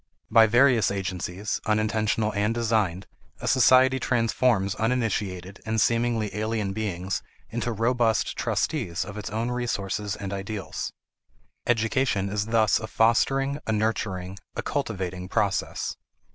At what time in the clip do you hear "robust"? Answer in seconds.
7.71-8.35